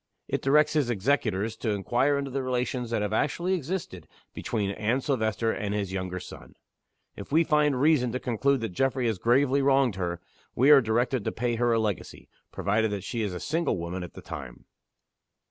It 0.27 0.41
directs 0.41 0.73
his 0.73 0.89
executors 0.89 1.55
to 1.57 1.69
inquire 1.69 2.17
into 2.17 2.31
the 2.31 2.41
relations 2.41 2.89
that 2.89 3.03
have 3.03 3.13
actually 3.13 3.53
existed 3.53 4.07
between 4.33 4.71
Anne 4.71 5.01
Silvester 5.01 5.51
and 5.51 5.75
his 5.75 5.93
younger 5.93 6.19
son. 6.19 6.55
If 7.15 7.31
we 7.31 7.43
find 7.43 7.79
reason 7.79 8.11
to 8.13 8.19
conclude 8.19 8.61
that 8.61 8.69
Geoffrey 8.69 9.05
has 9.05 9.19
gravely 9.19 9.61
wronged 9.61 9.97
her, 9.97 10.19
we 10.55 10.71
are 10.71 10.81
directed 10.81 11.23
to 11.25 11.31
pay 11.31 11.53
her 11.57 11.71
a 11.71 11.77
legacy 11.77 12.27
provided 12.51 12.89
that 12.89 13.03
she 13.03 13.21
is 13.21 13.31
a 13.35 13.39
single 13.39 13.77
woman 13.77 14.01
at 14.01 14.15
the 14.15 14.23
time." 14.23 14.65